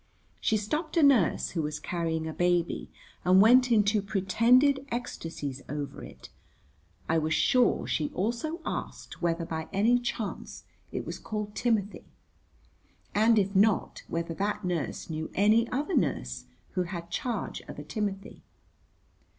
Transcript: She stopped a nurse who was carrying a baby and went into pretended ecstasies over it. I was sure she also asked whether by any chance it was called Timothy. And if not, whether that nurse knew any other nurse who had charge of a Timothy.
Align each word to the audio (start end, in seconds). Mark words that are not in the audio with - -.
She 0.39 0.57
stopped 0.57 0.97
a 0.97 1.03
nurse 1.03 1.51
who 1.51 1.61
was 1.61 1.79
carrying 1.79 2.25
a 2.27 2.33
baby 2.33 2.89
and 3.23 3.39
went 3.39 3.71
into 3.71 4.01
pretended 4.01 4.83
ecstasies 4.91 5.61
over 5.69 6.03
it. 6.03 6.29
I 7.07 7.19
was 7.19 7.35
sure 7.35 7.85
she 7.85 8.09
also 8.09 8.61
asked 8.65 9.21
whether 9.21 9.45
by 9.45 9.67
any 9.71 9.99
chance 9.99 10.63
it 10.91 11.05
was 11.05 11.19
called 11.19 11.53
Timothy. 11.53 12.05
And 13.13 13.37
if 13.37 13.55
not, 13.55 14.01
whether 14.07 14.33
that 14.33 14.65
nurse 14.65 15.07
knew 15.07 15.29
any 15.35 15.69
other 15.69 15.95
nurse 15.95 16.45
who 16.71 16.81
had 16.81 17.11
charge 17.11 17.61
of 17.67 17.77
a 17.77 17.83
Timothy. 17.83 18.41